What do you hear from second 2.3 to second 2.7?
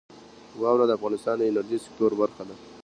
ده.